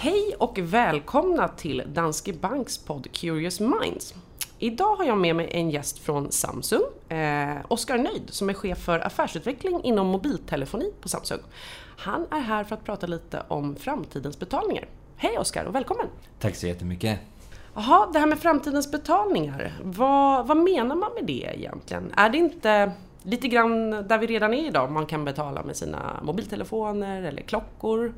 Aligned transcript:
Hej 0.00 0.34
och 0.38 0.58
välkomna 0.58 1.48
till 1.48 1.82
Danske 1.86 2.32
Banks 2.32 2.78
podd 2.78 3.12
Curious 3.12 3.60
Minds. 3.60 4.14
Idag 4.58 4.96
har 4.96 5.04
jag 5.04 5.18
med 5.18 5.36
mig 5.36 5.48
en 5.52 5.70
gäst 5.70 5.98
från 5.98 6.32
Samsung, 6.32 6.82
eh, 7.08 7.56
Oskar 7.68 7.98
Nöjd, 7.98 8.22
som 8.26 8.50
är 8.50 8.54
chef 8.54 8.78
för 8.78 9.06
affärsutveckling 9.06 9.84
inom 9.84 10.06
mobiltelefoni 10.06 10.92
på 11.00 11.08
Samsung. 11.08 11.38
Han 11.96 12.26
är 12.30 12.40
här 12.40 12.64
för 12.64 12.74
att 12.74 12.84
prata 12.84 13.06
lite 13.06 13.42
om 13.48 13.76
framtidens 13.76 14.38
betalningar. 14.38 14.84
Hej 15.16 15.38
Oskar 15.38 15.64
och 15.64 15.74
välkommen! 15.74 16.06
Tack 16.38 16.56
så 16.56 16.66
jättemycket! 16.66 17.20
Jaha, 17.74 18.08
det 18.12 18.18
här 18.18 18.26
med 18.26 18.38
framtidens 18.38 18.90
betalningar, 18.90 19.72
vad, 19.82 20.46
vad 20.46 20.56
menar 20.56 20.96
man 20.96 21.10
med 21.14 21.24
det 21.24 21.52
egentligen? 21.54 22.12
Är 22.16 22.30
det 22.30 22.38
inte 22.38 22.92
lite 23.22 23.48
grann 23.48 23.90
där 23.90 24.18
vi 24.18 24.26
redan 24.26 24.54
är 24.54 24.66
idag, 24.66 24.90
man 24.90 25.06
kan 25.06 25.24
betala 25.24 25.62
med 25.62 25.76
sina 25.76 26.20
mobiltelefoner 26.22 27.22
eller 27.22 27.42
klockor? 27.42 28.14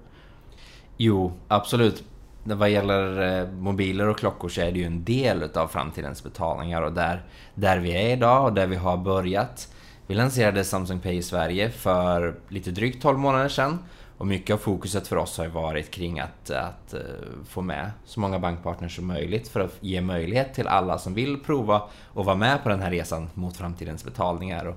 Jo, 1.02 1.32
absolut. 1.48 2.04
Vad 2.44 2.70
gäller 2.70 3.38
eh, 3.40 3.48
mobiler 3.48 4.08
och 4.08 4.18
klockor 4.18 4.48
så 4.48 4.60
är 4.60 4.72
det 4.72 4.78
ju 4.78 4.84
en 4.84 5.04
del 5.04 5.42
utav 5.42 5.68
framtidens 5.68 6.24
betalningar 6.24 6.82
och 6.82 6.92
där, 6.92 7.22
där 7.54 7.78
vi 7.78 7.92
är 7.92 8.16
idag 8.16 8.44
och 8.44 8.52
där 8.52 8.66
vi 8.66 8.76
har 8.76 8.96
börjat. 8.96 9.74
Vi 10.06 10.14
lanserade 10.14 10.64
Samsung 10.64 11.00
Pay 11.00 11.16
i 11.16 11.22
Sverige 11.22 11.70
för 11.70 12.34
lite 12.48 12.70
drygt 12.70 13.02
12 13.02 13.18
månader 13.18 13.48
sedan 13.48 13.78
och 14.18 14.26
mycket 14.26 14.54
av 14.54 14.58
fokuset 14.58 15.08
för 15.08 15.16
oss 15.16 15.38
har 15.38 15.44
ju 15.44 15.50
varit 15.50 15.90
kring 15.90 16.20
att, 16.20 16.50
att 16.50 16.94
eh, 16.94 17.00
få 17.48 17.62
med 17.62 17.90
så 18.04 18.20
många 18.20 18.38
bankpartners 18.38 18.96
som 18.96 19.06
möjligt 19.06 19.48
för 19.48 19.60
att 19.60 19.76
ge 19.80 20.00
möjlighet 20.00 20.54
till 20.54 20.66
alla 20.66 20.98
som 20.98 21.14
vill 21.14 21.40
prova 21.40 21.82
och 22.12 22.24
vara 22.24 22.36
med 22.36 22.62
på 22.62 22.68
den 22.68 22.80
här 22.80 22.90
resan 22.90 23.30
mot 23.34 23.56
framtidens 23.56 24.04
betalningar. 24.04 24.64
Och 24.64 24.76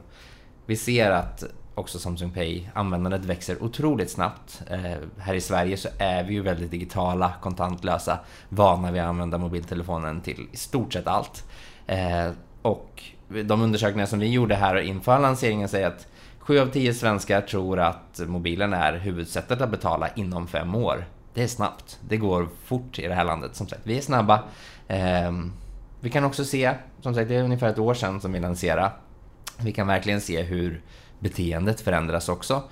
vi 0.65 0.75
ser 0.75 1.11
att 1.11 1.43
också 1.75 1.99
Samsung 1.99 2.31
Pay, 2.31 2.63
användandet 2.73 3.25
växer 3.25 3.63
otroligt 3.63 4.11
snabbt. 4.11 4.61
Eh, 4.69 4.97
här 5.17 5.33
i 5.33 5.41
Sverige 5.41 5.77
så 5.77 5.89
är 5.97 6.23
vi 6.23 6.33
ju 6.33 6.41
väldigt 6.41 6.71
digitala, 6.71 7.33
kontantlösa, 7.41 8.19
vana 8.49 8.91
vid 8.91 9.01
att 9.01 9.07
använda 9.07 9.37
mobiltelefonen 9.37 10.21
till 10.21 10.47
i 10.51 10.57
stort 10.57 10.93
sett 10.93 11.07
allt. 11.07 11.43
Eh, 11.87 12.31
och 12.61 13.03
de 13.43 13.61
undersökningar 13.61 14.05
som 14.05 14.19
vi 14.19 14.31
gjorde 14.31 14.55
här 14.55 14.75
inför 14.75 15.19
lanseringen 15.19 15.69
säger 15.69 15.87
att 15.87 16.07
7 16.39 16.59
av 16.59 16.67
10 16.67 16.93
svenskar 16.93 17.41
tror 17.41 17.79
att 17.79 18.21
mobilen 18.27 18.73
är 18.73 18.93
huvudsättet 18.93 19.61
att 19.61 19.71
betala 19.71 20.09
inom 20.15 20.47
fem 20.47 20.75
år. 20.75 21.05
Det 21.33 21.43
är 21.43 21.47
snabbt. 21.47 21.99
Det 22.07 22.17
går 22.17 22.47
fort 22.65 22.99
i 22.99 23.07
det 23.07 23.13
här 23.13 23.23
landet. 23.23 23.55
Som 23.55 23.67
sagt, 23.67 23.81
vi 23.83 23.97
är 23.97 24.01
snabba. 24.01 24.43
Eh, 24.87 25.31
vi 25.99 26.09
kan 26.09 26.23
också 26.23 26.45
se, 26.45 26.73
som 27.01 27.15
sagt, 27.15 27.29
det 27.29 27.35
är 27.35 27.43
ungefär 27.43 27.69
ett 27.69 27.79
år 27.79 27.93
sedan 27.93 28.21
som 28.21 28.33
vi 28.33 28.39
lanserade. 28.39 28.91
Vi 29.59 29.71
kan 29.71 29.87
verkligen 29.87 30.21
se 30.21 30.41
hur 30.41 30.81
beteendet 31.23 31.81
förändras 31.81 32.29
också. 32.29 32.63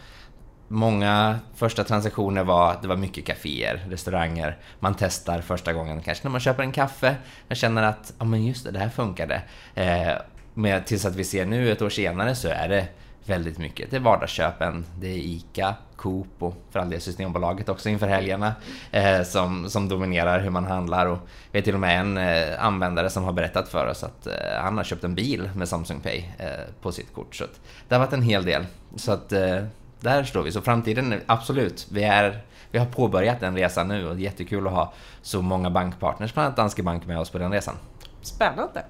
Många 0.68 1.40
första 1.56 1.84
transaktioner 1.84 2.44
var, 2.44 2.78
det 2.82 2.88
var 2.88 2.96
mycket 2.96 3.26
kaféer, 3.26 3.86
restauranger. 3.90 4.58
Man 4.80 4.96
testar 5.00 5.42
första 5.42 5.74
gången, 5.74 6.02
kanske 6.02 6.24
när 6.24 6.32
man 6.32 6.42
köper 6.42 6.64
en 6.64 6.72
kaffe. 6.72 7.16
Jag 7.48 7.58
känner 7.58 7.84
att, 7.84 8.14
ja 8.20 8.26
men 8.26 8.46
just 8.46 8.66
det, 8.66 8.72
det 8.72 8.80
här 8.80 8.90
funkade. 8.90 9.42
Eh, 9.76 10.12
men 10.54 10.84
tills 10.84 11.06
att 11.06 11.16
vi 11.16 11.24
ser 11.24 11.46
nu 11.46 11.72
ett 11.72 11.82
år 11.82 11.90
senare 11.90 12.36
så 12.36 12.48
är 12.48 12.70
det 12.70 12.88
väldigt 13.26 13.58
mycket. 13.58 13.92
Det 13.92 13.96
är 13.96 14.02
vardagsköpen, 14.02 14.86
det 15.00 15.08
är 15.08 15.18
ICA, 15.18 15.76
Coop 15.96 16.28
och 16.40 16.56
för 16.72 16.80
all 16.80 16.90
del 16.90 17.02
Systembolaget 17.02 17.70
också 17.70 17.90
inför 17.90 18.08
helgerna 18.08 18.54
eh, 18.92 19.24
som, 19.24 19.70
som 19.70 19.90
dominerar 19.90 20.40
hur 20.40 20.50
man 20.50 20.66
handlar. 20.66 21.06
Och 21.06 21.20
vi 21.52 21.60
har 21.60 21.64
till 21.64 21.74
och 21.74 21.80
med 21.80 22.00
en 22.00 22.18
eh, 22.18 22.66
användare 22.66 23.10
som 23.10 23.24
har 23.24 23.34
berättat 23.34 23.70
för 23.70 23.88
oss 23.88 24.04
att 24.04 24.28
eh, 24.28 24.34
han 24.62 24.78
har 24.78 24.84
köpt 24.84 25.04
en 25.04 25.16
bil 25.16 25.50
med 25.56 25.70
Samsung 25.70 26.00
Pay 26.00 26.18
eh, 26.38 26.48
på 26.82 26.92
sitt 26.92 27.14
kort. 27.14 27.36
Så 27.36 27.46
det 27.88 27.96
har 27.96 28.00
varit 28.00 28.14
en 28.14 28.22
hel 28.22 28.46
del. 28.46 28.66
Så 28.96 29.12
att 29.12 29.32
eh, 29.32 29.64
där 30.00 30.24
står 30.24 30.44
vi. 30.44 30.52
Så 30.52 30.62
framtiden, 30.62 31.22
absolut. 31.26 31.88
Vi, 31.92 32.04
är, 32.04 32.42
vi 32.72 32.80
har 32.80 32.86
påbörjat 32.86 33.40
den 33.40 33.56
resan 33.56 33.88
nu 33.88 34.08
och 34.08 34.16
det 34.16 34.22
är 34.22 34.24
jättekul 34.24 34.68
att 34.68 34.74
ha 34.74 34.94
så 35.22 35.42
många 35.42 35.70
bankpartners, 35.70 36.34
bland 36.34 36.46
annat 36.46 36.58
Danske 36.58 36.84
Bank, 36.84 37.06
med 37.06 37.20
oss 37.20 37.30
på 37.30 37.38
den 37.38 37.52
resan. 37.52 37.76
Spännande! 38.22 38.84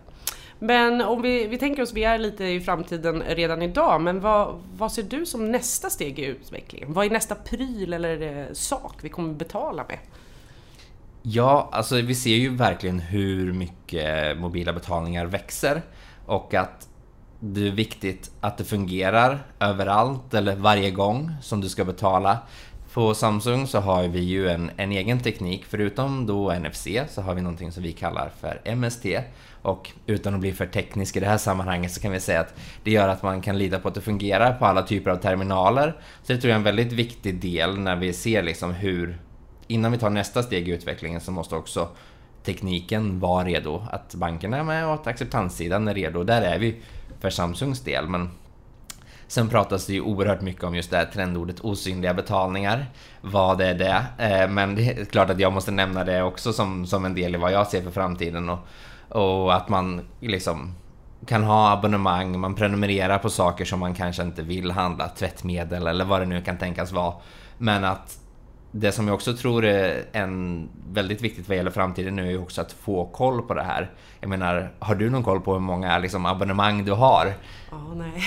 Men 0.64 1.02
om 1.02 1.22
vi, 1.22 1.48
vi 1.48 1.58
tänker 1.58 1.82
oss, 1.82 1.94
vi 1.94 2.04
är 2.04 2.18
lite 2.18 2.46
i 2.46 2.62
framtiden 2.62 3.24
redan 3.28 3.62
idag, 3.62 4.02
men 4.02 4.20
vad, 4.20 4.62
vad 4.78 4.92
ser 4.92 5.04
du 5.04 5.26
som 5.26 5.52
nästa 5.52 5.90
steg 5.90 6.20
i 6.20 6.26
utvecklingen? 6.26 6.94
Vad 6.94 7.06
är 7.06 7.10
nästa 7.10 7.36
pryl 7.36 7.94
eller 7.94 8.22
eh, 8.22 8.54
sak 8.54 8.94
vi 9.02 9.10
kommer 9.10 9.34
betala 9.34 9.86
med? 9.88 9.98
Ja, 11.22 11.70
alltså 11.72 11.96
vi 11.96 12.16
ser 12.16 12.36
ju 12.36 12.56
verkligen 12.56 13.00
hur 13.00 13.54
mycket 13.54 14.38
mobila 14.38 14.74
betalningar 14.74 15.26
växer 15.26 15.82
och 16.26 16.54
att 16.54 16.90
det 17.40 17.68
är 17.68 17.72
viktigt 17.72 18.32
att 18.42 18.58
det 18.58 18.64
fungerar 18.64 19.40
överallt 19.60 20.34
eller 20.34 20.56
varje 20.56 20.92
gång 20.92 21.32
som 21.42 21.62
du 21.62 21.70
ska 21.70 21.86
betala. 21.86 22.38
På 22.94 23.14
Samsung 23.14 23.68
så 23.68 23.80
har 23.80 24.08
vi 24.08 24.20
ju 24.20 24.50
en, 24.50 24.72
en 24.78 24.92
egen 24.92 25.20
teknik, 25.20 25.66
förutom 25.70 26.26
då 26.26 26.54
NFC 26.54 26.88
så 27.10 27.22
har 27.22 27.36
vi 27.36 27.42
någonting 27.42 27.72
som 27.72 27.84
vi 27.84 27.92
kallar 27.92 28.32
för 28.40 28.76
MST 28.76 29.06
och 29.62 29.92
utan 30.06 30.34
att 30.34 30.40
bli 30.40 30.54
för 30.54 30.66
teknisk 30.66 31.18
i 31.18 31.20
det 31.20 31.26
här 31.26 31.38
sammanhanget 31.38 31.92
så 31.92 32.02
kan 32.02 32.12
vi 32.12 32.20
säga 32.20 32.40
att 32.40 32.54
det 32.84 32.92
gör 32.92 33.08
att 33.08 33.24
man 33.24 33.42
kan 33.42 33.58
lita 33.58 33.80
på 33.80 33.88
att 33.88 33.96
det 33.96 34.02
fungerar 34.02 34.54
på 34.54 34.66
alla 34.66 34.84
typer 34.84 35.12
av 35.12 35.16
terminaler. 35.16 35.96
Så 36.24 36.34
det 36.34 36.40
tror 36.40 36.50
jag 36.50 36.56
är 36.56 36.60
en 36.60 36.64
väldigt 36.64 36.94
viktig 36.94 37.42
del 37.42 37.80
när 37.80 37.96
vi 37.96 38.14
ser 38.14 38.44
liksom 38.44 38.74
hur, 38.74 39.18
innan 39.68 39.92
vi 39.92 39.98
tar 39.98 40.10
nästa 40.10 40.44
steg 40.44 40.70
i 40.70 40.72
utvecklingen 40.72 41.22
så 41.22 41.32
måste 41.32 41.56
också 41.56 41.90
tekniken 42.44 43.20
vara 43.20 43.46
redo. 43.46 43.88
Att 43.92 44.16
bankerna 44.16 44.58
är 44.58 44.64
med 44.64 44.86
och 44.88 44.94
att 44.94 45.08
acceptanssidan 45.08 45.88
är 45.88 45.94
redo. 45.94 46.24
Där 46.24 46.42
är 46.42 46.60
vi 46.60 46.82
för 47.20 47.30
Samsungs 47.30 47.82
del. 47.82 48.08
Men 48.08 48.30
Sen 49.32 49.50
pratas 49.50 49.86
det 49.86 49.94
ju 49.94 50.02
oerhört 50.02 50.42
mycket 50.42 50.64
om 50.64 50.76
just 50.76 50.92
det 50.92 50.98
här 50.98 51.06
trendordet 51.06 51.60
osynliga 51.60 52.14
betalningar. 52.14 52.86
Vad 53.22 53.62
är 53.62 53.74
det? 53.74 54.06
Eh, 54.18 54.50
men 54.50 54.76
det 54.76 54.82
är 54.82 55.06
klart 55.06 55.30
att 55.30 55.40
jag 55.40 55.54
måste 55.54 55.72
nämna 55.72 56.04
det 56.04 56.24
också 56.24 56.54
som, 56.54 56.86
som 56.86 57.06
en 57.06 57.16
del 57.16 57.36
i 57.36 57.38
vad 57.38 57.52
jag 57.52 57.68
ser 57.68 57.82
för 57.82 57.92
framtiden. 57.92 58.50
Och 58.50 58.60
och 59.12 59.56
att 59.56 59.70
man 59.70 60.02
liksom 60.20 60.76
kan 61.26 61.44
ha 61.44 61.72
abonnemang, 61.72 62.40
man 62.40 62.56
prenumererar 62.56 63.18
på 63.18 63.30
saker 63.30 63.66
som 63.66 63.80
man 63.80 63.94
kanske 63.94 64.24
inte 64.24 64.42
vill 64.42 64.72
handla, 64.72 65.08
tvättmedel 65.08 65.88
eller 65.88 66.06
vad 66.06 66.22
det 66.22 66.26
nu 66.26 66.42
kan 66.42 66.58
tänkas 66.58 66.92
vara. 66.92 67.14
Men 67.58 67.84
att 67.84 68.18
det 68.72 68.92
som 68.92 69.08
jag 69.08 69.16
också 69.16 69.34
tror 69.34 69.66
är 69.66 70.04
en 70.12 70.70
väldigt 70.92 71.22
viktigt 71.22 71.48
vad 71.48 71.58
gäller 71.58 71.72
framtiden 71.72 72.16
nu 72.16 72.32
är 72.32 72.42
också 72.42 72.62
att 72.62 72.72
få 72.72 73.06
koll 73.06 73.42
på 73.42 73.54
det 73.54 73.64
här. 73.64 73.92
Jag 74.20 74.30
menar, 74.30 74.72
har 74.80 74.96
du 74.96 75.10
någon 75.10 75.24
koll 75.24 75.42
på 75.42 75.54
hur 75.54 75.60
många 75.60 76.00
liksom, 76.00 76.26
abonnemang 76.26 76.86
du 76.86 76.92
har? 76.92 77.34
Ja, 77.72 77.78
oh, 77.78 77.96
nej. 77.96 78.24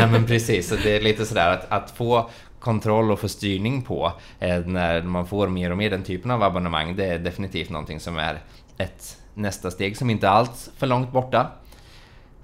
ja, 0.00 0.06
men 0.12 0.26
precis, 0.26 0.68
så 0.68 0.76
det 0.76 0.96
är 0.96 1.00
lite 1.00 1.26
sådär 1.26 1.50
att, 1.50 1.72
att 1.72 1.90
få 1.90 2.30
kontroll 2.60 3.10
och 3.10 3.20
få 3.20 3.28
styrning 3.28 3.82
på 3.82 4.12
eh, 4.40 4.58
när 4.58 5.02
man 5.02 5.26
får 5.26 5.48
mer 5.48 5.70
och 5.70 5.76
mer 5.76 5.90
den 5.90 6.02
typen 6.02 6.30
av 6.30 6.42
abonnemang, 6.42 6.96
det 6.96 7.04
är 7.04 7.18
definitivt 7.18 7.70
någonting 7.70 8.00
som 8.00 8.18
är 8.18 8.38
ett 8.76 9.16
nästa 9.34 9.70
steg 9.70 9.96
som 9.96 10.10
inte 10.10 10.30
alls 10.30 10.70
för 10.76 10.86
långt 10.86 11.12
borta. 11.12 11.50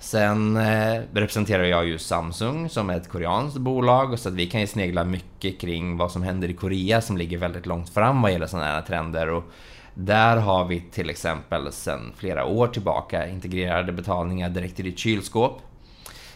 Sen 0.01 0.57
eh, 0.57 1.03
representerar 1.13 1.65
jag 1.65 1.87
ju 1.87 1.99
Samsung 1.99 2.69
som 2.69 2.91
är 2.91 2.97
ett 2.97 3.09
koreanskt 3.09 3.59
bolag 3.59 4.19
så 4.19 4.29
att 4.29 4.35
vi 4.35 4.47
kan 4.47 4.61
ju 4.61 4.67
snegla 4.67 5.05
mycket 5.05 5.61
kring 5.61 5.97
vad 5.97 6.13
som 6.13 6.23
händer 6.23 6.49
i 6.49 6.55
Korea 6.55 7.01
som 7.01 7.17
ligger 7.17 7.39
väldigt 7.39 7.67
långt 7.67 7.91
fram 7.91 8.23
vad 8.23 8.33
gäller 8.33 8.47
sådana 8.47 8.67
här 8.67 8.83
trender. 8.83 9.29
Och 9.29 9.45
där 9.95 10.37
har 10.37 10.65
vi 10.65 10.81
till 10.81 11.11
exempel 11.11 11.73
sedan 11.73 12.13
flera 12.17 12.45
år 12.45 12.67
tillbaka 12.67 13.29
integrerade 13.29 13.93
betalningar 13.93 14.49
direkt 14.49 14.81
i 14.81 14.83
ditt 14.83 14.99
kylskåp. 14.99 15.63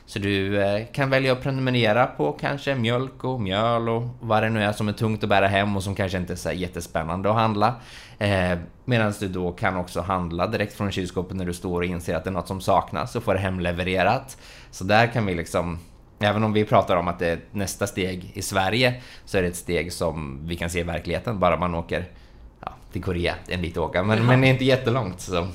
Så 0.06 0.18
du 0.18 0.62
eh, 0.62 0.86
kan 0.92 1.10
välja 1.10 1.32
att 1.32 1.42
prenumerera 1.42 2.06
på 2.06 2.32
kanske 2.32 2.74
mjölk 2.74 3.24
och 3.24 3.40
mjöl 3.40 3.88
och 3.88 4.02
vad 4.20 4.42
det 4.42 4.50
nu 4.50 4.62
är 4.62 4.72
som 4.72 4.88
är 4.88 4.92
tungt 4.92 5.22
att 5.22 5.28
bära 5.28 5.46
hem 5.46 5.76
och 5.76 5.82
som 5.82 5.94
kanske 5.94 6.18
inte 6.18 6.32
är 6.32 6.36
så 6.36 6.52
jättespännande 6.52 7.30
att 7.30 7.36
handla. 7.36 7.74
Eh, 8.18 8.58
Medan 8.84 9.14
du 9.20 9.28
då 9.28 9.52
kan 9.52 9.76
också 9.76 10.00
handla 10.00 10.46
direkt 10.46 10.74
från 10.74 10.92
kylskåpet 10.92 11.36
när 11.36 11.46
du 11.46 11.52
står 11.52 11.80
och 11.80 11.84
inser 11.84 12.14
att 12.14 12.24
det 12.24 12.30
är 12.30 12.32
något 12.32 12.48
som 12.48 12.60
saknas 12.60 13.16
och 13.16 13.22
får 13.22 13.34
det 13.34 13.40
hemlevererat. 13.40 14.38
Så 14.70 14.84
där 14.84 15.06
kan 15.06 15.26
vi 15.26 15.34
liksom 15.34 15.78
Även 16.18 16.44
om 16.44 16.52
vi 16.52 16.64
pratar 16.64 16.96
om 16.96 17.08
att 17.08 17.18
det 17.18 17.28
är 17.28 17.38
nästa 17.50 17.86
steg 17.86 18.30
i 18.34 18.42
Sverige 18.42 19.02
så 19.24 19.38
är 19.38 19.42
det 19.42 19.48
ett 19.48 19.56
steg 19.56 19.92
som 19.92 20.40
vi 20.46 20.56
kan 20.56 20.70
se 20.70 20.80
i 20.80 20.82
verkligheten 20.82 21.38
bara 21.38 21.56
man 21.56 21.74
åker 21.74 22.04
ja, 22.60 22.72
till 22.92 23.02
Korea. 23.02 23.34
Det 23.46 23.52
är 23.52 23.56
en 23.56 23.62
bit 23.62 23.76
åka 23.76 24.02
men, 24.02 24.26
men 24.26 24.40
det 24.40 24.46
är 24.46 24.50
inte 24.50 24.64
jättelångt. 24.64 25.20
Så, 25.20 25.48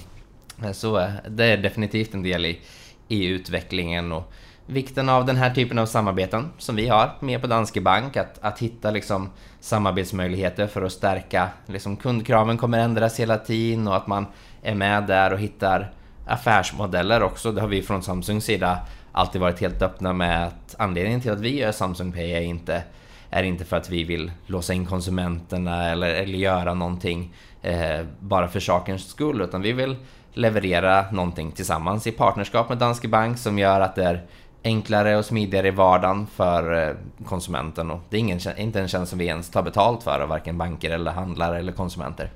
så 0.74 1.00
eh, 1.00 1.10
det 1.30 1.46
är 1.46 1.58
definitivt 1.58 2.14
en 2.14 2.24
del 2.24 2.46
i, 2.46 2.60
i 3.08 3.26
utvecklingen 3.26 4.12
och 4.12 4.34
vikten 4.70 5.10
av 5.10 5.26
den 5.26 5.36
här 5.36 5.50
typen 5.50 5.80
av 5.80 5.86
samarbeten 5.86 6.50
som 6.58 6.76
vi 6.76 6.88
har 6.88 7.12
med 7.20 7.42
på 7.42 7.48
Danske 7.48 7.82
Bank. 7.82 8.18
Att, 8.18 8.40
att 8.42 8.60
hitta 8.60 8.92
liksom 8.92 9.30
samarbetsmöjligheter 9.60 10.68
för 10.68 10.82
att 10.82 10.92
stärka, 10.92 11.50
liksom 11.66 11.98
kundkraven 11.98 12.58
kommer 12.58 12.80
ändras 12.80 13.20
hela 13.20 13.38
tiden 13.38 13.88
och 13.88 13.96
att 13.96 14.08
man 14.08 14.26
är 14.62 14.76
med 14.76 15.04
där 15.04 15.34
och 15.34 15.40
hittar 15.40 15.92
affärsmodeller 16.26 17.24
också. 17.24 17.52
Det 17.52 17.62
har 17.62 17.68
vi 17.68 17.82
från 17.82 18.04
Samsungs 18.04 18.46
sida 18.46 18.80
alltid 19.12 19.42
varit 19.42 19.62
helt 19.62 19.82
öppna 19.82 20.14
med 20.14 20.48
att 20.48 20.76
anledningen 20.78 21.22
till 21.22 21.32
att 21.32 21.40
vi 21.40 21.60
gör 21.60 21.72
Samsung 21.72 22.12
Pay 22.12 22.32
är 22.32 22.42
inte, 22.42 22.84
är 23.30 23.44
inte 23.44 23.66
för 23.66 23.78
att 23.78 23.90
vi 23.90 24.04
vill 24.04 24.32
låsa 24.46 24.74
in 24.74 24.86
konsumenterna 24.86 25.90
eller, 25.90 26.10
eller 26.10 26.38
göra 26.38 26.74
någonting 26.74 27.34
eh, 27.62 28.06
bara 28.20 28.48
för 28.48 28.60
sakens 28.60 29.10
skull 29.10 29.42
utan 29.42 29.62
vi 29.62 29.72
vill 29.72 29.96
leverera 30.34 31.12
någonting 31.12 31.52
tillsammans 31.52 32.08
i 32.08 32.12
partnerskap 32.12 32.70
med 32.70 32.78
Danske 32.78 33.08
Bank 33.08 33.38
som 33.38 33.60
gör 33.60 33.82
att 33.82 33.96
det 33.96 34.04
är 34.04 34.26
enklare 34.64 35.18
och 35.18 35.26
smidigare 35.26 35.68
i 35.68 35.72
vardagen 35.72 36.28
för 36.28 36.88
eh, 36.88 36.96
konsumenten 37.26 37.92
och 37.92 38.00
det 38.10 38.18
är 38.18 38.20
ingen, 38.20 38.40
inte 38.58 38.80
en 38.80 38.88
tjänst 38.88 39.10
som 39.10 39.20
vi 39.20 39.26
ens 39.26 39.50
tar 39.50 39.64
betalt 39.64 40.04
för 40.04 40.20
av 40.20 40.30
varken 40.30 40.58
banker 40.58 40.92
eller 40.92 41.12
handlare 41.12 41.60
eller 41.60 41.72
konsumenter. 41.72 42.32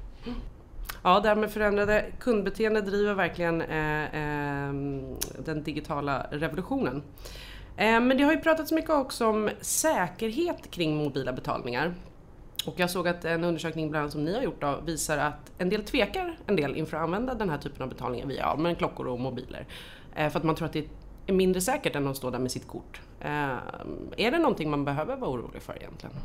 Ja, 1.04 1.20
det 1.20 1.30
här 1.30 1.36
med 1.36 1.52
förändrade 1.52 2.06
kundbeteende 2.20 2.82
driver 2.82 3.14
verkligen 3.14 3.62
eh, 3.62 4.04
eh, 4.04 4.74
den 5.46 5.64
digitala 5.64 6.28
revolutionen. 6.32 7.04
Eh, 7.78 8.00
men 8.00 8.18
det 8.18 8.24
har 8.24 8.32
ju 8.32 8.40
pratats 8.40 8.72
mycket 8.72 8.90
också 8.90 9.28
om 9.28 9.50
säkerhet 9.62 10.72
kring 10.72 10.96
mobila 10.96 11.34
betalningar. 11.34 11.94
Och 12.66 12.74
jag 12.78 12.90
såg 12.90 13.08
att 13.08 13.26
en 13.26 13.44
undersökning 13.44 13.90
bland 13.90 14.02
annat 14.02 14.12
som 14.12 14.26
ni 14.26 14.34
har 14.36 14.42
gjort 14.42 14.62
då, 14.62 14.80
visar 14.86 15.18
att 15.18 15.52
en 15.58 15.70
del 15.70 15.84
tvekar 15.84 16.38
en 16.46 16.56
del 16.56 16.76
inför 16.76 16.98
att 16.98 17.04
använda 17.04 17.34
den 17.34 17.50
här 17.50 17.58
typen 17.58 17.84
av 17.84 17.90
betalningar 17.90 18.26
via 18.26 18.40
ja, 18.40 18.56
men 18.58 18.76
klockor 18.76 19.08
och 19.08 19.20
mobiler. 19.20 19.66
Eh, 20.16 20.30
för 20.30 20.40
att 20.40 20.46
man 20.46 20.56
tror 20.56 20.66
att 20.66 20.74
det 20.74 20.80
är 20.80 20.86
är 21.28 21.34
mindre 21.34 21.62
säkert 21.62 21.96
än 21.96 22.08
att 22.08 22.18
stå 22.18 22.30
där 22.30 22.40
med 22.40 22.52
sitt 22.52 22.68
kort. 22.68 23.02
Eh, 23.20 23.58
är 24.18 24.32
det 24.32 24.38
någonting 24.38 24.70
man 24.70 24.86
behöver 24.86 25.16
vara 25.16 25.32
orolig 25.32 25.62
för 25.62 25.76
egentligen? 25.76 26.16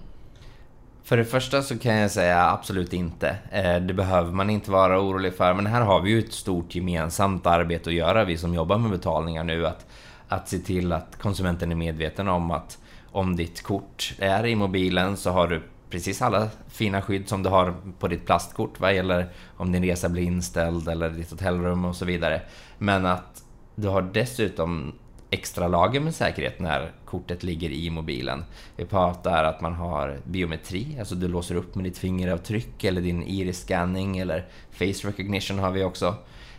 För 1.03 1.17
det 1.17 1.25
första 1.25 1.63
så 1.63 1.79
kan 1.79 1.95
jag 1.95 2.11
säga 2.11 2.51
absolut 2.51 2.93
inte. 2.93 3.37
Eh, 3.51 3.77
det 3.77 3.95
behöver 3.95 4.33
man 4.33 4.51
inte 4.51 4.71
vara 4.71 5.01
orolig 5.01 5.35
för. 5.35 5.55
Men 5.55 5.67
här 5.67 5.81
har 5.81 6.01
vi 6.01 6.11
ju 6.11 6.19
ett 6.19 6.33
stort 6.33 6.75
gemensamt 6.75 7.47
arbete 7.47 7.91
att 7.91 7.95
göra, 7.95 8.25
vi 8.25 8.39
som 8.39 8.55
jobbar 8.55 8.79
med 8.79 8.91
betalningar 8.91 9.45
nu. 9.45 9.67
Att, 9.67 9.87
att 10.29 10.49
se 10.49 10.59
till 10.59 10.93
att 10.93 11.19
konsumenten 11.19 11.73
är 11.73 11.77
medveten 11.77 12.29
om 12.29 12.51
att 12.51 12.79
om 13.13 13.37
ditt 13.37 13.63
kort 13.63 14.15
är 14.19 14.47
i 14.47 14.55
mobilen 14.55 15.17
så 15.17 15.31
har 15.31 15.49
du 15.49 15.63
precis 15.91 16.23
alla 16.23 16.49
fina 16.69 17.03
skydd 17.03 17.29
som 17.29 17.43
du 17.43 17.49
har 17.49 17.75
på 17.99 18.09
ditt 18.09 18.27
plastkort 18.27 18.81
vad 18.81 18.95
gäller 18.95 19.29
om 19.57 19.73
din 19.73 19.85
resa 19.85 20.09
blir 20.09 20.23
inställd 20.23 20.89
eller 20.89 21.11
ditt 21.11 21.31
hotellrum 21.31 21.85
och 21.85 21.97
så 21.97 22.05
vidare. 22.05 22.41
Men 22.79 23.07
att 23.07 23.43
du 23.81 23.89
har 23.89 24.03
dessutom 24.03 24.93
extra 25.31 25.69
lager 25.69 26.01
med 26.01 26.15
säkerhet 26.15 26.61
när 26.61 26.93
kortet 27.05 27.43
ligger 27.43 27.71
i 27.71 27.91
mobilen. 27.91 28.45
Vi 28.77 28.85
pratar 28.85 29.45
att 29.45 29.61
man 29.61 29.75
har 29.75 30.19
biometri, 30.25 30.97
alltså 30.99 31.15
du 31.15 31.29
låser 31.29 31.55
upp 31.55 31.75
med 31.75 31.85
ditt 31.85 31.99
fingeravtryck 31.99 32.85
eller 32.85 33.01
din 33.01 33.23
iris-scanning 33.23 34.19
eller 34.19 34.47
face 34.71 35.09
recognition 35.09 35.59
har 35.59 35.71
vi 35.71 35.85
också. 35.85 36.15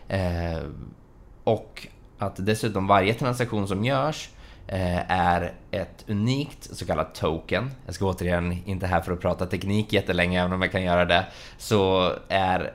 Eh, 0.08 0.62
och 1.44 1.86
att 2.18 2.46
dessutom 2.46 2.86
varje 2.86 3.14
transaktion 3.14 3.68
som 3.68 3.84
görs 3.84 4.30
eh, 4.66 5.10
är 5.10 5.52
ett 5.70 6.04
unikt 6.08 6.76
så 6.76 6.86
kallat 6.86 7.14
token. 7.14 7.70
Jag 7.86 7.94
ska 7.94 8.04
återigen 8.04 8.58
inte 8.66 8.86
här 8.86 9.00
för 9.00 9.12
att 9.12 9.20
prata 9.20 9.46
teknik 9.46 9.92
jättelänge, 9.92 10.40
även 10.40 10.52
om 10.52 10.62
jag 10.62 10.72
kan 10.72 10.82
göra 10.82 11.04
det. 11.04 11.26
Så 11.58 12.12
är 12.28 12.72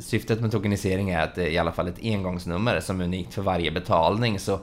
syftet 0.00 0.40
med 0.40 0.52
tokenisering 0.52 1.10
är 1.10 1.20
att 1.20 1.34
det 1.34 1.42
är 1.42 1.50
i 1.50 1.58
alla 1.58 1.72
fall 1.72 1.88
ett 1.88 2.02
engångsnummer 2.02 2.80
som 2.80 3.00
är 3.00 3.04
unikt 3.04 3.34
för 3.34 3.42
varje 3.42 3.70
betalning. 3.70 4.38
Så 4.38 4.60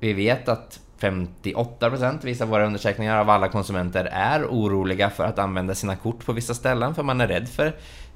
vi 0.00 0.12
vet 0.12 0.48
att 0.48 0.80
58% 1.00 2.24
visar 2.24 2.46
våra 2.46 2.66
undersökningar 2.66 3.18
av 3.18 3.30
alla 3.30 3.48
konsumenter 3.48 4.04
är 4.04 4.44
oroliga 4.44 5.10
för 5.10 5.24
att 5.24 5.38
använda 5.38 5.74
sina 5.74 5.96
kort 5.96 6.26
på 6.26 6.32
vissa 6.32 6.54
ställen 6.54 6.94
för 6.94 7.02
man 7.02 7.20
är 7.20 7.28
rädd 7.28 7.48
för 7.48 7.72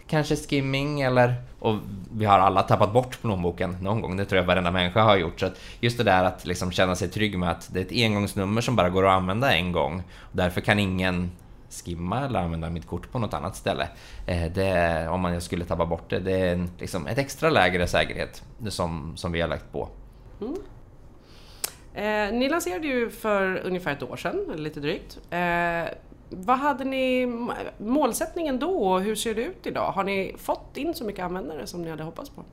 kanske 0.07 0.37
skimming 0.37 1.01
eller... 1.01 1.35
Och 1.59 1.77
vi 2.13 2.25
har 2.25 2.39
alla 2.39 2.63
tappat 2.63 2.93
bort 2.93 3.21
plånboken 3.21 3.77
någon 3.81 4.01
gång, 4.01 4.17
det 4.17 4.25
tror 4.25 4.41
jag 4.41 4.47
varenda 4.47 4.71
människa 4.71 5.03
har 5.03 5.17
gjort. 5.17 5.41
Så 5.41 5.47
att 5.47 5.61
just 5.81 5.99
det 5.99 6.05
där 6.05 6.25
att 6.25 6.47
liksom 6.47 6.73
känna 6.73 6.97
sig 6.97 7.09
trygg 7.09 7.39
med 7.39 7.51
att 7.51 7.69
det 7.73 7.81
är 7.81 7.85
ett 7.85 8.07
engångsnummer 8.07 8.61
som 8.61 8.77
bara 8.77 8.91
går 8.91 9.07
att 9.07 9.17
använda 9.17 9.53
en 9.53 9.73
gång. 9.73 10.03
Därför 10.33 10.61
kan 10.61 10.79
ingen 10.79 11.31
skimma 11.85 12.25
eller 12.25 12.41
använda 12.41 12.71
mitt 12.71 12.87
kort 12.87 13.13
på 13.13 13.19
något 13.19 13.35
annat 13.35 13.57
ställe. 13.57 13.89
Eh, 14.27 14.53
det, 14.53 15.09
om 15.09 15.21
man 15.21 15.41
skulle 15.41 15.65
tappa 15.65 15.87
bort 15.87 16.11
det, 16.11 16.19
det 16.19 16.33
är 16.33 16.53
en, 16.53 16.71
liksom 16.79 17.07
ett 17.07 17.19
extra 17.19 17.51
lägre 17.51 17.87
säkerhet 17.87 18.43
som, 18.69 19.17
som 19.17 19.33
vi 19.33 19.41
har 19.41 19.49
lagt 19.49 19.73
på. 19.73 19.89
Mm. 20.41 20.57
Eh, 21.95 22.39
ni 22.39 22.49
lanserade 22.49 22.87
ju 22.87 23.11
för 23.11 23.61
ungefär 23.65 23.93
ett 23.93 24.03
år 24.03 24.17
sedan, 24.17 24.55
lite 24.57 24.81
drygt. 24.81 25.19
Eh, 25.31 25.93
vad 26.29 26.59
hade 26.59 26.85
ni 26.85 27.27
målsättningen 27.79 28.59
då 28.59 28.71
och 28.71 29.01
hur 29.01 29.15
ser 29.15 29.35
det 29.35 29.43
ut 29.43 29.67
idag? 29.67 29.93
Har 29.93 30.05
ni 30.05 30.35
fått 30.39 30.77
in 30.77 30.95
så 30.95 31.05
mycket 31.05 31.25
användare 31.25 31.67
som 31.67 31.83
ni 31.83 31.91
hade 31.91 32.03
hoppats 32.03 32.31
på? 32.31 32.45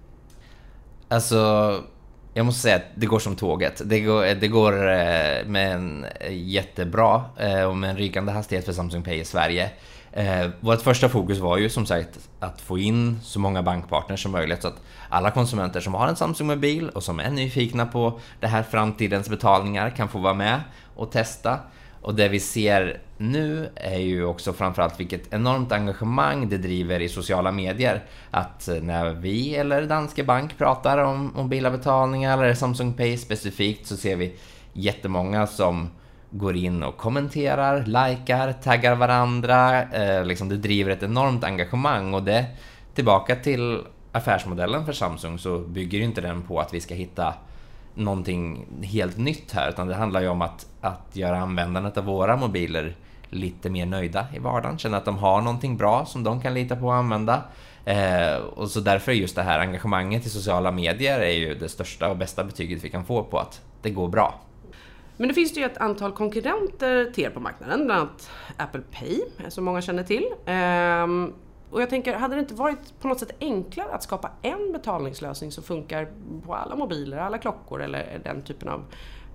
Alltså, 1.08 1.84
jag 2.34 2.46
måste 2.46 2.62
säga 2.62 2.76
att 2.76 2.86
det 2.96 3.06
går 3.06 3.20
som 3.20 3.36
tåget. 3.36 3.82
Det 3.86 4.00
går, 4.00 4.36
det 4.36 4.48
går 4.48 4.74
eh, 4.74 5.46
med 5.46 5.72
en 5.72 6.06
jättebra 6.30 7.24
eh, 7.38 7.64
och 7.64 7.78
med 7.78 7.90
en 7.90 7.98
rykande 7.98 8.32
hastighet 8.32 8.66
för 8.66 8.74
Samsung 8.74 9.04
Pay 9.04 9.20
i 9.20 9.26
Sverige. 9.26 9.70
Eh, 10.12 10.50
vårt 10.60 10.82
första 10.82 11.10
fokus 11.10 11.40
var 11.40 11.58
ju 11.58 11.70
som 11.70 11.86
sagt 11.86 12.20
att 12.40 12.62
få 12.62 12.78
in 12.78 13.20
så 13.24 13.40
många 13.40 13.64
bankpartners 13.64 14.24
som 14.24 14.32
möjligt 14.32 14.62
så 14.62 14.68
att 14.68 14.82
alla 15.10 15.32
konsumenter 15.32 15.80
som 15.80 15.94
har 15.94 16.08
en 16.08 16.16
Samsung-mobil 16.16 16.90
och 16.90 17.04
som 17.04 17.20
är 17.20 17.30
nyfikna 17.30 17.86
på 17.86 18.20
det 18.40 18.48
här 18.48 18.64
framtidens 18.64 19.30
betalningar 19.30 19.90
kan 19.90 20.10
få 20.10 20.20
vara 20.20 20.34
med 20.34 20.62
och 20.96 21.12
testa. 21.12 21.60
Och 22.04 22.16
det 22.16 22.30
vi 22.30 22.40
ser 22.40 23.00
nu 23.18 23.70
är 23.76 24.00
ju 24.00 24.26
också 24.26 24.54
framförallt 24.54 25.00
vilket 25.00 25.34
enormt 25.34 25.72
engagemang 25.72 26.50
det 26.50 26.58
driver 26.58 27.00
i 27.00 27.10
sociala 27.10 27.52
medier. 27.52 28.04
Att 28.32 28.70
när 28.82 29.10
vi 29.10 29.56
eller 29.56 29.82
Danske 29.82 30.24
Bank 30.24 30.58
pratar 30.58 30.98
om 30.98 31.32
mobila 31.36 31.72
betalningar 31.72 32.38
eller 32.38 32.54
Samsung 32.54 32.94
Pay 32.94 33.18
specifikt 33.18 33.88
så 33.88 33.98
ser 33.98 34.16
vi 34.16 34.36
jättemånga 34.74 35.48
som 35.48 35.90
går 36.30 36.56
in 36.56 36.84
och 36.84 36.98
kommenterar, 36.98 37.86
likar, 37.86 38.54
taggar 38.54 38.96
varandra. 38.96 39.84
Eh, 39.84 40.26
liksom 40.26 40.50
det 40.50 40.58
driver 40.58 40.92
ett 40.92 41.04
enormt 41.04 41.44
engagemang 41.44 42.14
och 42.14 42.24
det, 42.24 42.46
tillbaka 42.96 43.36
till 43.36 43.82
affärsmodellen 44.12 44.86
för 44.86 44.94
Samsung 44.94 45.40
så 45.40 45.60
bygger 45.60 45.98
ju 45.98 46.04
inte 46.04 46.22
den 46.22 46.42
på 46.42 46.60
att 46.60 46.74
vi 46.74 46.82
ska 46.82 46.94
hitta 46.94 47.34
någonting 47.96 48.66
helt 48.84 49.18
nytt 49.18 49.52
här 49.52 49.70
utan 49.70 49.88
det 49.88 49.96
handlar 49.96 50.22
ju 50.22 50.28
om 50.28 50.42
att, 50.42 50.68
att 50.82 51.16
göra 51.16 51.38
användandet 51.38 51.98
av 51.98 52.06
våra 52.06 52.36
mobiler 52.36 52.96
lite 53.30 53.70
mer 53.70 53.86
nöjda 53.86 54.26
i 54.36 54.40
vardagen, 54.40 54.78
känna 54.78 54.98
att 54.98 55.06
de 55.06 55.18
har 55.18 55.42
någonting 55.42 55.78
bra 55.78 56.06
som 56.06 56.24
de 56.24 56.42
kan 56.42 56.54
lita 56.54 56.76
på 56.76 56.92
att 56.92 56.98
använda. 56.98 57.44
Eh, 57.86 58.36
och 58.36 58.70
så 58.70 58.80
därför 58.80 59.12
är 59.12 59.16
just 59.16 59.36
det 59.36 59.42
här 59.42 59.60
engagemanget 59.60 60.26
i 60.26 60.30
sociala 60.30 60.72
medier 60.72 61.20
är 61.20 61.32
ju 61.32 61.56
det 61.56 61.70
största 61.70 62.10
och 62.10 62.18
bästa 62.18 62.44
betyget 62.44 62.84
vi 62.84 62.90
kan 62.90 63.06
få 63.06 63.24
på 63.24 63.40
att 63.40 63.62
det 63.82 63.90
går 63.90 64.08
bra. 64.08 64.40
Men 65.18 65.28
det 65.28 65.34
finns 65.34 65.58
ju 65.58 65.64
ett 65.64 65.78
antal 65.78 66.12
konkurrenter 66.12 67.12
till 67.12 67.24
er 67.24 67.30
på 67.30 67.40
marknaden, 67.40 67.86
bland 67.86 68.02
annat 68.02 68.30
Apple 68.58 68.82
Pay, 68.92 69.20
som 69.50 69.66
många 69.66 69.82
känner 69.82 70.04
till. 70.04 70.26
Eh, 70.46 71.34
och 71.74 71.82
jag 71.82 71.90
tänker, 71.90 72.14
hade 72.14 72.36
det 72.36 72.40
inte 72.40 72.54
varit 72.54 73.00
på 73.00 73.08
något 73.08 73.20
sätt 73.20 73.32
enklare 73.40 73.94
att 73.94 74.04
skapa 74.04 74.32
en 74.42 74.72
betalningslösning 74.74 75.52
som 75.52 75.64
funkar 75.64 76.08
på 76.46 76.56
alla 76.56 76.76
mobiler, 76.76 77.18
alla 77.18 77.38
klockor 77.38 77.82
eller 77.82 78.22
den 78.24 78.42
typen 78.42 78.70
av 78.70 78.86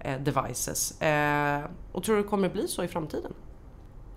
eh, 0.01 0.21
devices? 0.21 1.01
Eh, 1.01 1.61
och 1.93 2.05
tror 2.05 2.17
du 2.17 2.23
det 2.23 2.29
kommer 2.29 2.49
bli 2.49 2.69
så 2.69 2.85
i 2.85 2.89
framtiden? 2.89 3.33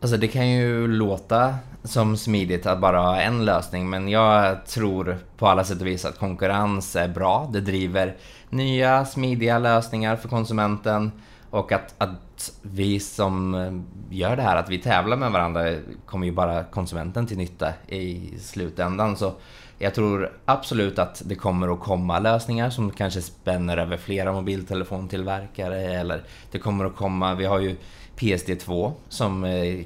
Alltså 0.02 0.18
det 0.18 0.28
kan 0.28 0.50
ju 0.50 0.88
låta 0.88 1.56
som 1.84 2.18
smidigt 2.18 2.66
att 2.66 2.80
bara 2.80 3.00
ha 3.00 3.22
en 3.22 3.46
lösning 3.46 3.90
men 3.90 4.10
jag 4.10 4.66
tror 4.66 5.18
på 5.38 5.48
alla 5.48 5.64
sätt 5.64 5.82
och 5.82 5.88
vis 5.88 6.06
att 6.06 6.20
konkurrens 6.20 6.96
är 6.96 7.08
bra. 7.08 7.50
Det 7.54 7.62
driver 7.62 8.18
nya 8.50 9.06
smidiga 9.06 9.60
lösningar 9.60 10.16
för 10.16 10.30
konsumenten. 10.30 11.12
Och 11.52 11.72
att, 11.72 11.96
att 11.98 12.54
vi 12.62 13.00
som 13.00 13.56
eh, 13.56 13.72
gör 14.18 14.36
det 14.36 14.42
här, 14.42 14.56
att 14.56 14.70
vi 14.70 14.78
tävlar 14.78 15.18
med 15.18 15.32
varandra, 15.32 15.76
kommer 16.06 16.26
ju 16.26 16.32
bara 16.32 16.64
konsumenten 16.64 17.28
till 17.28 17.38
nytta 17.38 17.74
i 17.88 18.34
slutändan. 18.40 19.18
Så 19.18 19.34
jag 19.78 19.96
tror 19.96 20.32
absolut 20.46 21.00
att 21.00 21.22
det 21.26 21.36
kommer 21.36 21.74
att 21.74 21.80
komma 21.80 22.20
lösningar 22.20 22.70
som 22.70 22.92
kanske 22.92 23.22
spänner 23.22 23.78
över 23.78 23.98
flera 23.98 24.34
mobiltelefontillverkare 24.34 25.82
eller 25.82 26.24
det 26.52 26.60
kommer 26.60 26.86
att 26.86 26.96
komma, 26.96 27.36
vi 27.36 27.46
har 27.46 27.60
ju 27.60 27.76
PSD2 28.16 28.92
som 29.10 29.44
eh, 29.44 29.84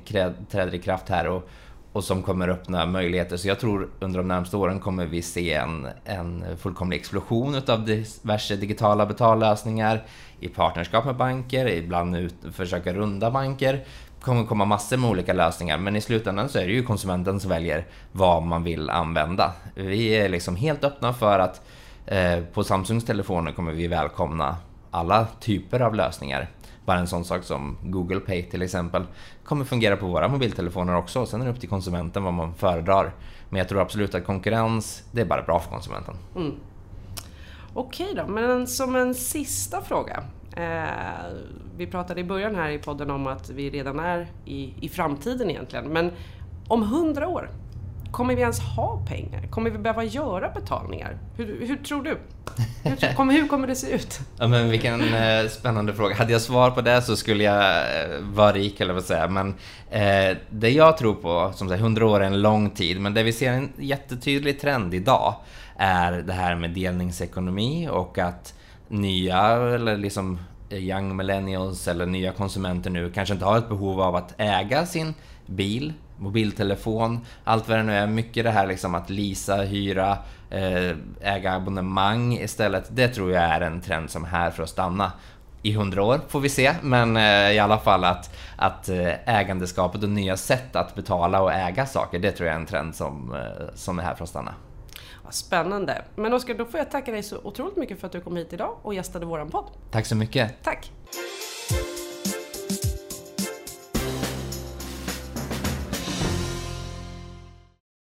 träder 0.52 0.76
i 0.76 0.80
kraft 0.80 1.10
här 1.10 1.28
och, 1.28 1.50
och 1.96 2.04
som 2.04 2.24
kommer 2.24 2.48
öppna 2.48 2.86
möjligheter. 2.86 3.38
Så 3.38 3.48
jag 3.48 3.60
tror 3.60 3.90
under 4.00 4.18
de 4.18 4.28
närmaste 4.28 4.58
åren 4.58 4.80
kommer 4.80 5.06
vi 5.06 5.22
se 5.22 5.54
en, 5.54 5.88
en 6.06 6.58
fullkomlig 6.58 6.98
explosion 6.98 7.56
utav 7.56 7.86
diverse 7.86 8.56
digitala 8.56 9.06
betallösningar 9.06 10.04
i 10.40 10.48
partnerskap 10.48 11.06
med 11.06 11.16
banker, 11.16 11.68
ibland 11.68 12.16
ut, 12.16 12.36
försöka 12.54 12.94
runda 12.94 13.32
banker. 13.32 13.74
Det 13.74 14.22
kommer 14.26 14.46
komma 14.46 14.66
massor 14.66 14.98
med 14.98 15.10
olika 15.10 15.34
lösningar 15.34 15.78
men 15.78 15.96
i 15.96 16.02
slutändan 16.02 16.50
så 16.50 16.60
är 16.60 16.68
det 16.68 16.74
ju 16.74 16.84
konsumenten 16.84 17.40
som 17.40 17.50
väljer 17.50 17.86
vad 18.12 18.44
man 18.44 18.64
vill 18.64 18.90
använda. 18.90 19.54
Vi 19.76 20.08
är 20.08 20.30
liksom 20.30 20.56
helt 20.56 20.84
öppna 20.84 21.14
för 21.14 21.40
att 21.40 21.62
eh, 22.06 22.40
på 22.54 22.64
Samsungs 22.64 23.06
telefoner 23.06 23.52
kommer 23.52 23.72
vi 23.72 23.88
välkomna 23.88 24.58
alla 24.92 25.28
typer 25.40 25.80
av 25.80 25.96
lösningar. 25.96 26.48
Bara 26.86 27.00
en 27.00 27.08
sån 27.08 27.26
sak 27.26 27.44
som 27.44 27.78
Google 27.84 28.20
Pay 28.20 28.44
till 28.44 28.62
exempel 28.62 29.04
kommer 29.44 29.66
fungera 29.66 29.98
på 29.98 30.08
våra 30.08 30.28
mobiltelefoner 30.28 30.96
också. 30.96 31.26
Sen 31.26 31.42
är 31.42 31.46
det 31.46 31.52
upp 31.52 31.60
till 31.60 31.70
konsumenten 31.70 32.24
vad 32.24 32.34
man 32.34 32.54
föredrar. 32.54 33.12
Men 33.50 33.60
jag 33.60 33.70
tror 33.70 33.82
absolut 33.82 34.16
att 34.16 34.26
konkurrens, 34.26 35.04
det 35.12 35.22
är 35.22 35.26
bara 35.26 35.42
bra 35.42 35.60
för 35.60 35.70
konsumenten. 35.70 36.16
Mm. 36.36 36.54
Okej 37.74 38.14
då, 38.16 38.28
men 38.28 38.68
som 38.68 38.96
en 38.96 39.16
sista 39.16 39.82
fråga. 39.82 40.24
Eh, 40.56 40.90
vi 41.78 41.88
pratade 41.88 42.22
i 42.22 42.24
början 42.24 42.56
här 42.56 42.70
i 42.70 42.80
podden 42.80 43.12
om 43.12 43.28
att 43.28 43.50
vi 43.50 43.70
redan 43.70 44.00
är 44.00 44.28
i, 44.46 44.74
i 44.82 44.90
framtiden 44.90 45.50
egentligen. 45.50 45.86
Men 45.86 46.12
om 46.68 46.84
hundra 46.84 47.28
år, 47.28 47.50
kommer 48.16 48.36
vi 48.36 48.42
ens 48.42 48.60
ha 48.60 49.06
pengar? 49.08 49.48
Kommer 49.50 49.70
vi 49.70 49.78
behöva 49.78 50.04
göra 50.04 50.50
betalningar? 50.50 51.18
Hur, 51.38 51.68
hur 51.68 51.76
tror 51.76 52.04
du? 52.04 52.18
Hur, 52.84 53.14
kommer, 53.16 53.34
hur 53.34 53.48
kommer 53.48 53.68
det 53.68 53.76
se 53.76 53.96
ut? 53.96 54.20
Ja 54.40 54.48
men 54.48 54.70
vilken 54.70 55.14
eh, 55.14 55.48
spännande 55.50 55.94
fråga. 55.94 56.16
Hade 56.16 56.32
jag 56.32 56.42
svar 56.42 56.72
på 56.72 56.82
det 56.82 57.02
så 57.02 57.16
skulle 57.16 57.44
jag 57.44 57.78
eh, 57.78 58.20
vara 58.22 58.52
rik 58.52 58.80
eller 58.80 58.94
vad 58.94 59.04
säga. 59.04 59.28
Men 59.28 59.48
eh, 59.90 60.38
det 60.50 60.70
jag 60.70 60.98
tror 60.98 61.16
på, 61.16 61.52
som 61.56 61.70
sagt 61.70 61.82
100 61.82 62.06
år 62.06 62.20
är 62.20 62.26
en 62.26 62.42
lång 62.42 62.70
tid, 62.70 63.02
men 63.02 63.14
det 63.14 63.24
vi 63.24 63.34
ser 63.34 63.52
en 63.52 63.72
jättetydlig 63.78 64.60
trend 64.60 64.94
idag 64.94 65.36
är 65.78 66.12
det 66.12 66.34
här 66.34 66.56
med 66.56 66.70
delningsekonomi 66.70 67.88
och 67.92 68.18
att 68.18 68.54
nya, 68.88 69.42
eller 69.76 69.98
liksom 69.98 70.40
eh, 70.70 70.78
young 70.78 71.16
millennials 71.16 71.88
eller 71.88 72.06
nya 72.06 72.32
konsumenter 72.32 72.90
nu 72.90 73.12
kanske 73.12 73.34
inte 73.34 73.46
har 73.46 73.58
ett 73.58 73.70
behov 73.70 74.02
av 74.02 74.16
att 74.16 74.34
äga 74.38 74.86
sin 74.86 75.14
bil, 75.46 75.94
mobiltelefon, 76.18 77.26
allt 77.44 77.70
vad 77.70 77.78
det 77.78 77.84
nu 77.84 77.94
är. 77.94 78.08
Mycket 78.08 78.44
det 78.44 78.52
här 78.52 78.68
liksom 78.68 78.96
att 78.96 79.10
lisa, 79.10 79.56
hyra, 79.56 80.18
eh, 80.50 80.98
äga 81.22 81.54
abonnemang 81.54 82.34
istället. 82.34 82.86
Det 82.90 83.08
tror 83.08 83.32
jag 83.32 83.44
är 83.44 83.62
en 83.62 83.82
trend 83.82 84.10
som 84.10 84.24
är 84.24 84.28
här 84.28 84.52
för 84.52 84.64
att 84.64 84.70
stanna. 84.70 85.12
I 85.62 85.72
hundra 85.72 86.04
år 86.04 86.22
får 86.28 86.40
vi 86.40 86.50
se, 86.50 86.74
men 86.82 87.18
eh, 87.18 87.52
i 87.52 87.60
alla 87.60 87.78
fall 87.78 88.04
att, 88.04 88.36
att 88.58 88.90
eh, 88.90 89.30
ägandeskapet 89.40 90.04
och 90.04 90.10
nya 90.10 90.38
sätt 90.38 90.76
att 90.76 90.96
betala 90.96 91.42
och 91.42 91.54
äga 91.54 91.86
saker, 91.86 92.20
det 92.20 92.32
tror 92.32 92.48
jag 92.48 92.56
är 92.56 92.60
en 92.60 92.66
trend 92.66 92.96
som, 92.96 93.38
som 93.74 94.00
är 94.00 94.04
här 94.04 94.16
för 94.16 94.24
att 94.24 94.30
stanna. 94.30 94.54
Spännande. 95.30 96.02
Men 96.16 96.34
Oskar, 96.34 96.54
då 96.54 96.66
får 96.66 96.78
jag 96.78 96.92
tacka 96.92 97.12
dig 97.12 97.24
så 97.24 97.38
otroligt 97.44 97.78
mycket 97.78 98.00
för 98.00 98.08
att 98.08 98.14
du 98.14 98.22
kom 98.22 98.36
hit 98.36 98.54
idag 98.54 98.78
och 98.82 98.94
gästade 98.94 99.26
våran 99.26 99.50
podd. 99.50 99.66
Tack 99.92 100.06
så 100.06 100.16
mycket. 100.16 100.64
Tack. 100.64 100.92